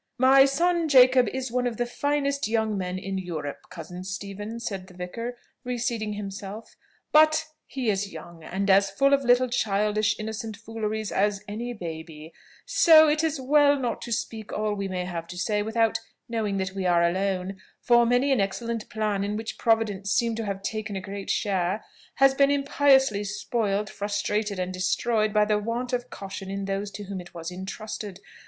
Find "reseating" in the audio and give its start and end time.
5.63-6.13